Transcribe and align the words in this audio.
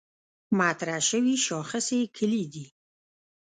مطرح 0.59 0.99
شوې 1.09 1.35
شاخصې 1.45 1.99
کُلي 2.15 2.43
دي. 2.53 2.65